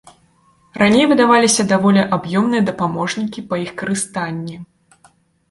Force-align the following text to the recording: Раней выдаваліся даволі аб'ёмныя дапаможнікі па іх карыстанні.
Раней 0.81 1.05
выдаваліся 1.11 1.65
даволі 1.73 2.01
аб'ёмныя 2.17 2.65
дапаможнікі 2.71 3.45
па 3.53 3.61
іх 3.67 3.71
карыстанні. 3.83 4.55